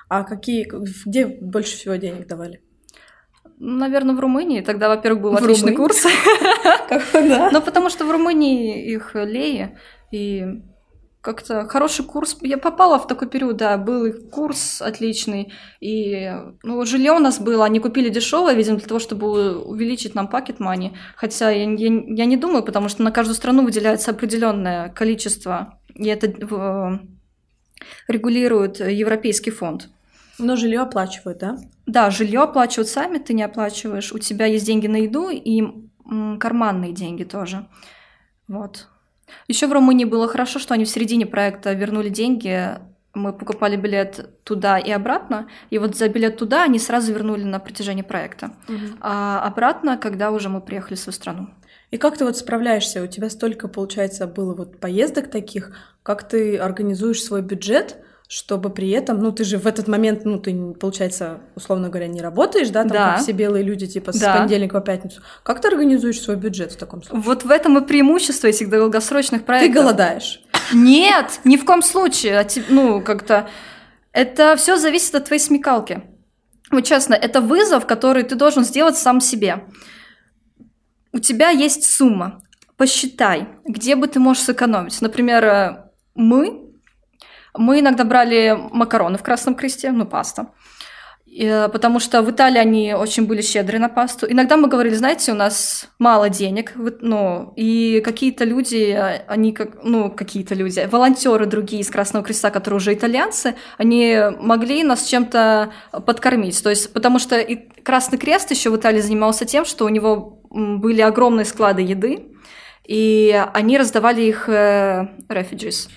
[0.08, 0.67] А какие,
[1.05, 2.62] где больше всего денег давали?
[3.58, 4.62] Наверное, в Румынии.
[4.62, 5.77] Тогда, во-первых, был в отличный Румынии?
[5.77, 6.05] курс.
[7.51, 9.77] Ну, потому что в Румынии их леи,
[10.12, 10.63] и
[11.21, 12.38] как-то хороший курс.
[12.41, 15.51] Я попала в такой период, да, был курс отличный.
[15.82, 16.32] И
[16.63, 20.60] ну, жилье у нас было, они купили дешевое, видимо, для того, чтобы увеличить нам пакет
[20.60, 20.95] money.
[21.15, 26.08] Хотя я, я, я не думаю, потому что на каждую страну выделяется определенное количество, и
[26.08, 26.99] это э,
[28.08, 29.89] регулирует Европейский фонд.
[30.38, 31.58] Но жилье оплачивают, да?
[31.86, 34.13] Да, жилье оплачивают сами, ты не оплачиваешь.
[34.13, 35.62] У тебя есть деньги на еду и
[36.10, 37.67] м, карманные деньги тоже.
[38.47, 38.88] Вот.
[39.48, 42.78] Еще в Румынии было хорошо, что они в середине проекта вернули деньги.
[43.13, 47.60] Мы покупали билет туда и обратно, и вот за билет туда они сразу вернули на
[47.60, 48.52] протяжении проекта.
[48.68, 48.98] Угу.
[49.02, 51.50] А обратно, когда уже мы приехали в свою страну.
[51.92, 53.02] И как ты вот справляешься?
[53.02, 55.72] У тебя столько, получается, было вот поездок таких.
[56.04, 57.98] Как ты организуешь свой бюджет,
[58.32, 62.22] чтобы при этом, ну, ты же в этот момент, ну, ты, получается, условно говоря, не
[62.22, 63.12] работаешь, да, там, Да.
[63.13, 64.38] как все белые люди, типа, с Да.
[64.38, 65.24] понедельника по пятницу.
[65.42, 67.24] Как ты организуешь свой бюджет в таком случае?
[67.24, 69.82] Вот в этом и преимущество этих долгосрочных Ты проектов.
[69.82, 70.42] голодаешь.
[70.72, 72.38] Нет, ни в коем случае.
[72.39, 73.50] А Ну, как-то...
[74.12, 76.04] Это все зависит от твоей смекалки.
[76.70, 79.63] Вот честно, это вызов, который ты должен сделать сам себе.
[81.13, 82.44] У тебя есть сумма.
[82.78, 85.02] Посчитай, где бы ты можешь сэкономить.
[85.02, 86.68] Например, э, мы,
[87.58, 90.48] мы иногда брали макароны в Красном Кресте, ну, паста.
[91.38, 94.26] Э, потому что в Италии они очень были щедры на пасту.
[94.30, 99.84] Иногда мы говорили, знаете, у нас мало денег, ну, и какие-то люди, э, они как,
[99.84, 105.72] ну, какие-то люди, волонтеры другие из Красного Креста, которые уже итальянцы, они могли нас чем-то
[106.06, 106.62] подкормить.
[106.64, 110.42] То есть, потому что и Красный Крест еще в Италии занимался тем, что у него
[110.50, 112.26] были огромные склады еды,
[112.86, 115.90] и они раздавали их э, refugees,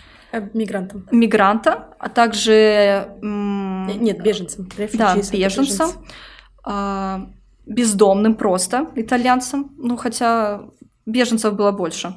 [0.54, 1.06] Мигрантам.
[1.10, 4.68] мигрантам, а также Э, Нет, беженцам.
[4.94, 5.90] да, беженцам,
[6.64, 7.26] а,
[7.66, 10.62] бездомным просто, итальянцам, ну хотя
[11.06, 12.14] беженцев было больше,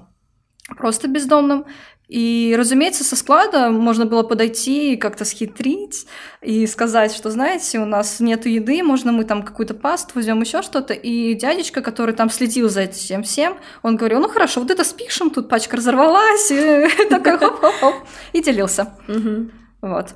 [0.77, 1.65] просто бездомным.
[2.07, 6.05] И, разумеется, со склада можно было подойти и как-то схитрить
[6.41, 10.61] и сказать, что, знаете, у нас нет еды, можно мы там какую-то пасту возьмем, еще
[10.61, 10.93] что-то.
[10.93, 15.31] И дядечка, который там следил за этим всем, он говорил, ну хорошо, вот это спишем,
[15.31, 17.95] тут пачка разорвалась, и такой хоп-хоп-хоп,
[18.33, 18.93] и делился.
[19.81, 20.13] Вот.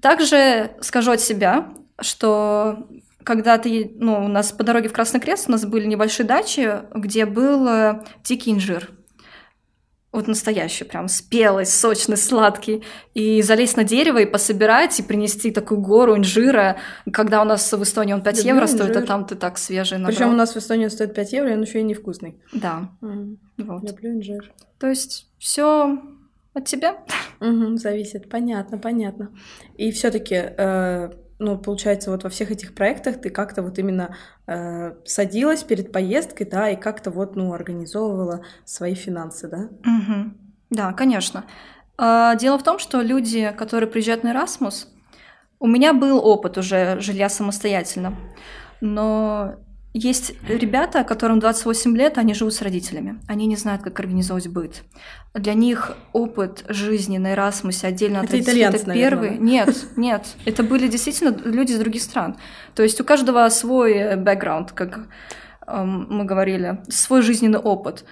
[0.00, 1.68] Также скажу от себя,
[2.00, 2.86] что
[3.24, 6.80] когда ты, ну, у нас по дороге в Красный Крест у нас были небольшие дачи,
[6.94, 8.90] где был э, дикий инжир.
[10.12, 12.82] Вот настоящий, прям спелый, сочный, сладкий.
[13.12, 16.78] И залезть на дерево и пособирать, и принести такую гору инжира.
[17.12, 19.06] Когда у нас в Эстонии он 5 Люблю евро стоит, а инжир.
[19.06, 20.14] там ты так свежий набрал.
[20.16, 22.40] Причем у нас в Эстонии он стоит 5 евро, и он еще и невкусный.
[22.52, 23.38] Да, Мгм.
[23.58, 23.82] вот.
[23.90, 24.52] Люблю инжир.
[24.78, 25.98] То есть все
[26.54, 26.96] от тебя.
[27.40, 28.30] Мгм, зависит.
[28.30, 29.30] Понятно, понятно.
[29.76, 30.34] И все-таки,
[31.38, 36.46] ну, получается, вот во всех этих проектах ты как-то вот именно э, садилась перед поездкой,
[36.46, 39.68] да, и как-то вот, ну, организовывала свои финансы, да?
[39.84, 40.36] Мгм.
[40.70, 41.44] Да, конечно.
[41.98, 44.86] А, Дело в том, что люди, которые приезжают на Erasmus,
[45.58, 48.14] у меня был опыт уже жилья самостоятельно,
[48.80, 49.56] но
[49.96, 54.82] есть ребята, которым 28 лет, они живут с родителями, они не знают, как организовать быт.
[55.32, 59.38] Для них опыт жизни на Эрасмусе отдельно от Это родителей это наверное, первый.
[59.38, 62.36] Нет, нет, это были действительно люди из других стран.
[62.74, 65.00] То есть у каждого свой бэкграунд, как
[65.66, 68.04] эм, мы говорили, свой жизненный опыт.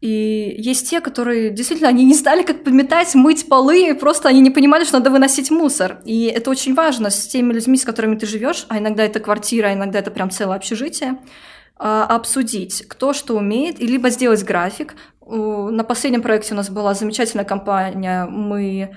[0.00, 4.50] И есть те, которые действительно они не знали, как подметать, мыть полы, просто они не
[4.50, 6.00] понимали, что надо выносить мусор.
[6.04, 9.68] И это очень важно с теми людьми, с которыми ты живешь, а иногда это квартира,
[9.68, 11.18] а иногда это прям целое общежитие,
[11.76, 14.94] а, обсудить, кто что умеет, и либо сделать график.
[15.26, 18.96] На последнем проекте у нас была замечательная компания, мы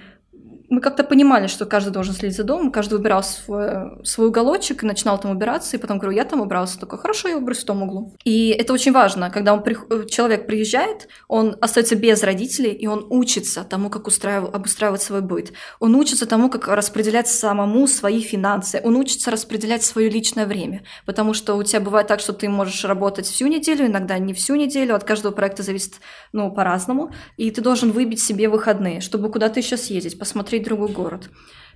[0.70, 4.86] мы как-то понимали, что каждый должен следить за домом, каждый выбирал свой, свой уголочек и
[4.86, 7.82] начинал там убираться, и потом говорю, я там убрался, такой, хорошо, я уберусь в том
[7.84, 8.14] углу.
[8.24, 9.64] И это очень важно, когда он,
[10.08, 15.54] человек приезжает, он остается без родителей, и он учится тому, как устраив- обустраивать свой быт.
[15.80, 21.34] Он учится тому, как распределять самому свои финансы, он учится распределять свое личное время, потому
[21.34, 24.96] что у тебя бывает так, что ты можешь работать всю неделю, иногда не всю неделю,
[24.96, 25.96] от каждого проекта зависит,
[26.32, 31.30] ну, по-разному, и ты должен выбить себе выходные, чтобы куда-то еще съездить, посмотреть другой город.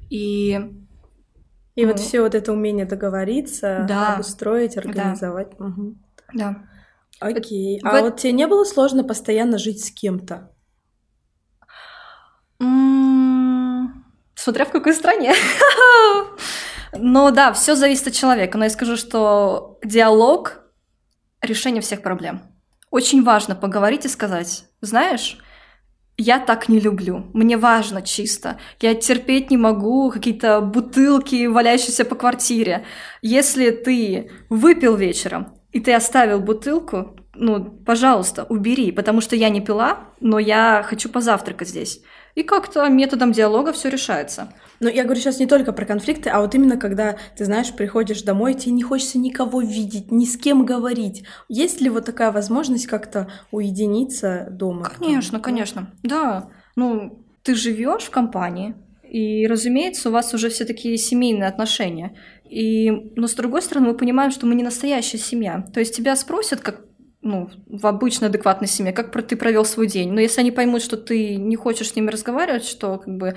[0.10, 0.60] И
[1.76, 2.02] И вот Ну.
[2.04, 4.14] все вот это умение договориться, Да.
[4.14, 5.60] обустроить, организовать.
[5.60, 6.04] Мгм.
[6.34, 6.58] да,
[7.20, 7.80] Окей.
[7.82, 10.52] в А эт- вот тебе не было сложно постоянно жить с кем-то?
[12.60, 14.04] М,
[14.36, 15.34] Смотря в какой стране.
[16.98, 18.58] Но да, все зависит от человека.
[18.58, 20.60] Но я скажу, что диалог–
[21.42, 22.42] решение всех проблем.
[22.92, 25.38] Очень важно поговорить и сказать, знаешь,
[26.18, 27.26] я так не люблю.
[27.34, 28.58] Мне важно чисто.
[28.80, 32.86] Я терпеть не могу какие-то бутылки, валяющиеся по квартире.
[33.22, 39.60] Если ты выпил вечером, и ты оставил бутылку, ну, пожалуйста, убери, потому что я не
[39.60, 42.02] пила, но я хочу позавтракать здесь.
[42.36, 44.54] И как-то методом диалога все решается.
[44.80, 48.24] Но я говорю сейчас не только про конфликты, а вот именно когда, ты знаешь, приходишь
[48.24, 51.24] домой, тебе не хочется никого видеть, ни с кем говорить.
[51.48, 54.92] Есть ли вот такая возможность как-то уединиться дома?
[54.98, 55.92] Конечно, конечно.
[56.02, 56.50] Да.
[56.76, 58.76] Ну, ты живешь в компании,
[59.14, 62.18] и, разумеется, у вас уже все такие семейные отношения.
[62.50, 65.64] И, но с другой стороны, мы понимаем, что мы не настоящая семья.
[65.72, 66.82] То есть тебя спросят, как
[67.24, 70.12] ну, в обычной адекватной семье, как ты провел свой день.
[70.12, 73.36] Но если они поймут, что ты не хочешь с ними разговаривать, что как бы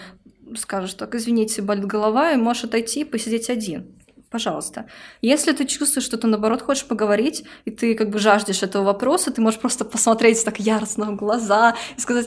[0.57, 3.87] скажешь так, извините, болит голова, и можешь отойти и посидеть один.
[4.31, 4.87] Пожалуйста.
[5.23, 9.31] Если ты чувствуешь, что ты, наоборот, хочешь поговорить, и ты как бы жаждешь этого вопроса,
[9.31, 12.27] ты можешь просто посмотреть так яростно в глаза и сказать...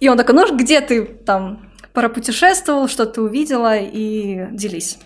[0.00, 4.98] И он такой, ну, где ты там пропутешествовал, что ты увидела, и делись.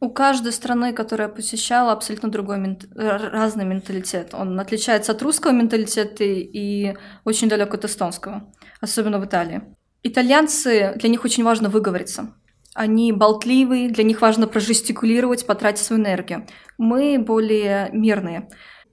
[0.00, 2.86] У каждой страны, которую я посещала, абсолютно другой мент...
[2.94, 4.32] разный менталитет.
[4.32, 9.62] Он отличается от русского менталитета и очень далек от эстонского, особенно в Италии.
[10.04, 12.34] Итальянцы, для них очень важно выговориться.
[12.74, 16.46] Они болтливые, для них важно прожестикулировать, потратить свою энергию.
[16.76, 18.48] Мы более мирные.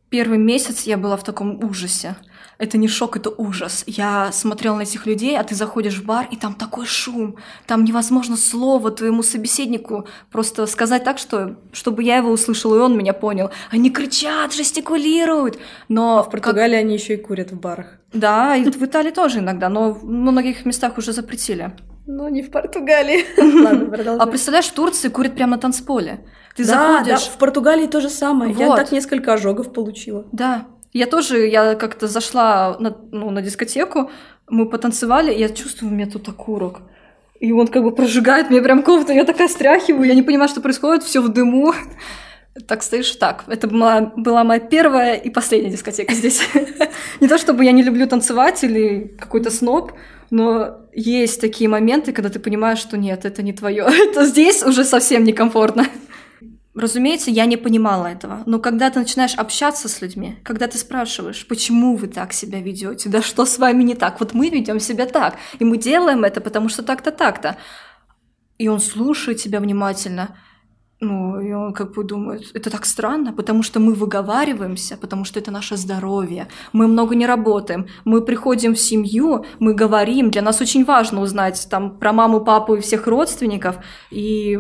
[0.10, 2.16] Первый месяц я была в таком ужасе
[2.58, 3.84] это не шок, это ужас.
[3.88, 7.36] Я смотрела на этих людей, а ты заходишь в бар, и там такой шум.
[7.68, 12.98] Там невозможно слово твоему собеседнику просто сказать так, что, чтобы я его услышала, и он
[12.98, 13.52] меня понял.
[13.72, 15.58] Они кричат, жестикулируют.
[15.90, 16.86] Но а в Португалии как...
[16.86, 18.00] они еще и курят в барах.
[18.14, 21.74] Да, и в Италии тоже иногда, но в многих местах уже запретили.
[22.08, 23.26] Ну, не в Португалии.
[23.64, 26.24] Ладно, А представляешь, в Турции курят прямо на танцполе.
[26.56, 27.26] Ты да, заходишь...
[27.26, 28.54] да, в Португалии то же самое.
[28.54, 28.60] Вот.
[28.60, 30.26] Я так несколько ожогов получила.
[30.32, 30.68] Да,
[31.00, 34.10] я тоже, я как-то зашла на, ну, на дискотеку,
[34.48, 36.80] мы потанцевали, я чувствую, у меня тут окурок.
[37.42, 40.62] И он как бы прожигает мне прям комнату, я такая стряхиваю, я не понимаю, что
[40.62, 41.74] происходит, все в дыму.
[42.68, 43.44] Так стоишь так.
[43.48, 46.42] Это была, была моя первая и последняя дискотека здесь.
[47.20, 49.92] Не то чтобы я не люблю танцевать или какой-то сноб,
[50.30, 53.86] но есть такие моменты, когда ты понимаешь, что нет, это не твое.
[54.10, 55.86] Это здесь уже совсем некомфортно.
[56.76, 58.44] Разумеется, я не понимала этого.
[58.46, 63.08] Но когда ты начинаешь общаться с людьми, когда ты спрашиваешь, почему вы так себя ведете,
[63.08, 66.42] да что с вами не так, вот мы ведем себя так, и мы делаем это,
[66.42, 67.56] потому что так-то, так-то.
[68.58, 70.38] И он слушает тебя внимательно.
[71.02, 75.40] Ну, и он как бы думает, это так странно, потому что мы выговариваемся, потому что
[75.40, 76.48] это наше здоровье.
[76.72, 77.88] Мы много не работаем.
[78.06, 80.32] Мы приходим в семью, мы говорим.
[80.32, 83.76] Для нас очень важно узнать там про маму, папу и всех родственников.
[84.10, 84.58] И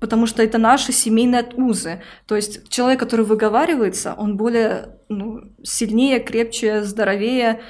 [0.00, 2.02] потому что это наши семейные узы.
[2.26, 7.60] То есть человек, который выговаривается, он более ну, сильнее, крепче, здоровее,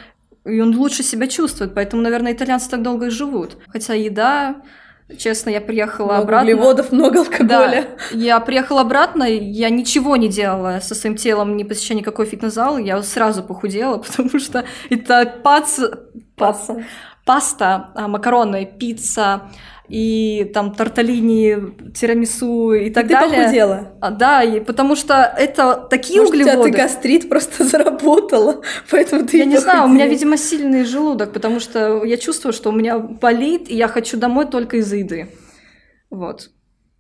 [0.46, 1.74] и он лучше себя чувствует.
[1.74, 3.58] Поэтому, наверное, итальянцы так долго и живут.
[3.68, 4.62] Хотя еда,
[5.18, 6.52] честно, я приехала много обратно.
[6.52, 7.86] углеводов, много алкоголя.
[8.12, 12.78] Да, я приехала обратно, я ничего не делала со своим телом, не посещая никакой фитнес-зал,
[12.78, 15.78] я сразу похудела, потому что это пац...
[16.36, 16.70] пац...
[17.24, 19.42] паста, а, макароны, пицца,
[19.88, 23.30] и там торталини, тирамису и так и далее.
[23.30, 23.92] Ты похудела.
[24.00, 26.56] А, да, и потому что это такие Может, углеводы.
[26.58, 31.32] Может, ты гастрит просто заработала, поэтому ты Я не знаю, у меня, видимо, сильный желудок,
[31.32, 35.28] потому что я чувствую, что у меня болит, и я хочу домой только из еды.
[36.10, 36.50] Вот.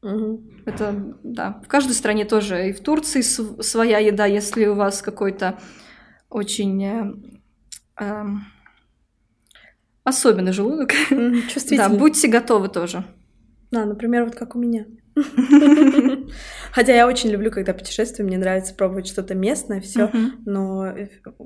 [0.02, 0.42] Угу.
[0.66, 1.60] Это, да.
[1.64, 2.68] В каждой стране тоже.
[2.68, 5.58] И в Турции своя еда, если у вас какой-то
[6.28, 6.84] очень...
[6.84, 7.14] Э,
[8.00, 8.24] э,
[10.06, 10.92] особенный желудок.
[11.52, 11.88] Чувствительный.
[11.88, 13.04] Да, будьте готовы тоже.
[13.70, 14.86] Да, например, вот как у меня.
[16.72, 20.10] Хотя я очень люблю, когда путешествую, мне нравится пробовать что-то местное, все.
[20.44, 20.94] Но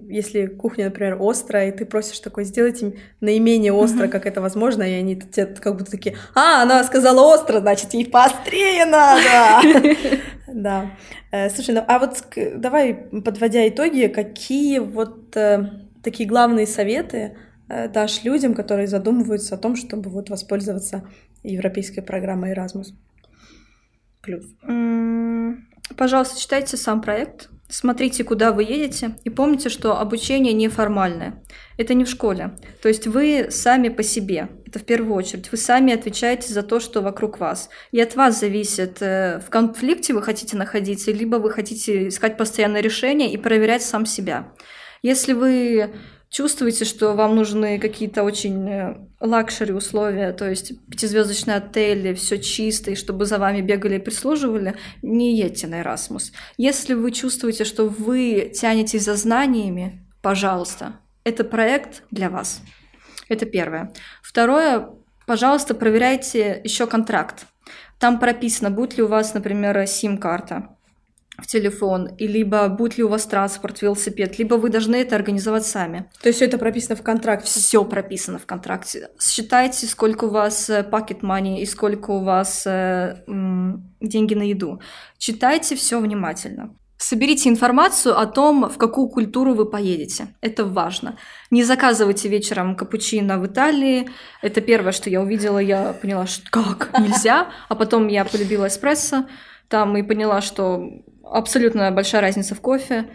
[0.08, 4.92] если кухня, например, острая, и ты просишь такой, сделайте наименее остро, как это возможно, и
[4.92, 9.62] они тебе как будто такие, а, она сказала остро, значит, ей поострее надо.
[10.52, 10.90] Да.
[11.30, 12.24] Э, слушай, ну а вот
[12.56, 12.92] давай,
[13.24, 15.70] подводя итоги, какие вот э,
[16.02, 17.36] такие главные советы
[17.92, 21.08] дашь людям, которые задумываются о том, чтобы вот воспользоваться
[21.42, 22.88] европейской программой Erasmus?
[24.22, 24.44] Плюс.
[25.96, 31.42] Пожалуйста, читайте сам проект, смотрите, куда вы едете, и помните, что обучение неформальное.
[31.78, 32.56] Это не в школе.
[32.82, 34.48] То есть вы сами по себе.
[34.66, 35.50] Это в первую очередь.
[35.50, 37.70] Вы сами отвечаете за то, что вокруг вас.
[37.90, 42.80] И от вас зависит, э, в конфликте вы хотите находиться, либо вы хотите искать постоянное
[42.80, 44.52] решение и проверять сам себя.
[45.02, 45.92] Если вы
[46.30, 52.92] чувствуете, что вам нужны какие-то очень э, luxury условия, то есть пятизвездочные отели, все чисто,
[52.92, 56.32] и чтобы за вами бегали и прислуживали, не едьте на Erasmus.
[56.56, 62.62] Если вы чувствуете, что вы тянетесь за знаниями, пожалуйста, это проект для вас.
[63.28, 63.92] Это первое.
[64.22, 64.88] Второе,
[65.26, 67.46] пожалуйста, проверяйте еще контракт.
[67.98, 70.76] Там прописано, будет ли у вас, например, сим-карта
[71.42, 75.66] в телефон, и либо будет ли у вас транспорт, велосипед, либо вы должны это организовать
[75.66, 76.10] сами.
[76.22, 77.46] То есть все это прописано в контракте?
[77.46, 79.08] Все прописано в контракте.
[79.20, 83.22] Считайте, сколько у вас пакет money и сколько у вас э,
[84.00, 84.80] деньги на еду.
[85.18, 86.74] Читайте все внимательно.
[86.96, 90.34] Соберите информацию о том, в какую культуру вы поедете.
[90.42, 91.16] Это важно.
[91.50, 94.10] Не заказывайте вечером капучино в Италии.
[94.42, 95.58] Это первое, что я увидела.
[95.58, 97.48] Я поняла, что как нельзя.
[97.70, 99.24] А потом я полюбила эспрессо
[99.70, 100.90] там и поняла, что
[101.30, 103.08] абсолютно большая разница в кофе.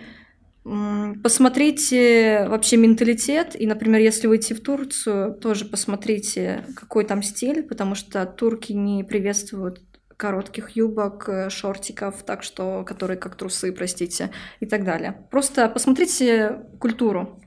[1.21, 7.61] Посмотрите вообще менталитет, и, например, если вы идти в Турцию, тоже посмотрите, какой там стиль,
[7.61, 9.81] потому что турки не приветствуют
[10.17, 15.27] коротких юбок, э, шортиков, так что, которые как трусы, простите, и так далее.
[15.29, 17.39] Просто посмотрите культуру.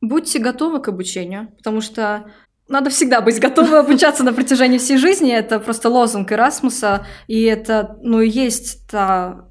[0.00, 2.30] Будьте готовы к обучению, потому что
[2.68, 5.32] надо всегда быть готовы обучаться на протяжении всей жизни.
[5.32, 9.48] Это просто лозунг Эрасмуса, и это, ну, и есть та,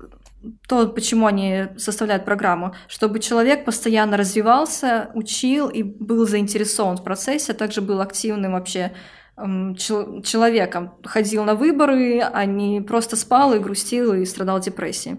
[0.68, 7.54] то, почему они составляют программу, чтобы человек постоянно развивался, учил и был заинтересован в процессе,
[7.54, 8.94] а также был активным вообще
[9.36, 15.18] человеком, ходил на выборы, а не просто спал и грустил и страдал депрессией.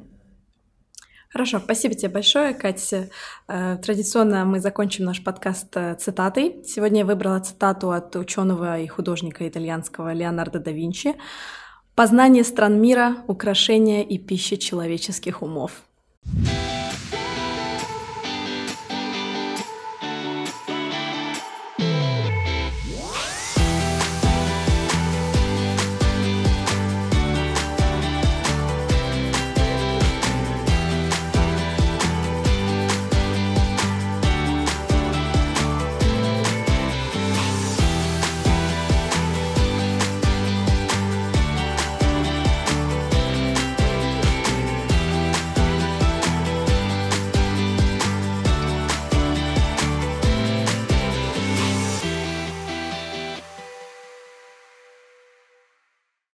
[1.35, 3.09] Хорошо, спасибо тебе большое, Катя.
[3.49, 6.63] Э, традиционно мы закончим наш подкаст э, цитатой.
[6.65, 11.17] Сегодня я выбрала цитату от ученого и художника итальянского Леонардо да Винчи.
[11.95, 15.83] «Познание стран мира, украшения и пища человеческих умов».